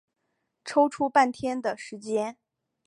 [0.65, 2.37] 抽出半天的时间